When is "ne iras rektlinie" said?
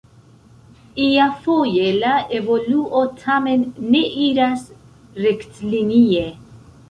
3.95-6.27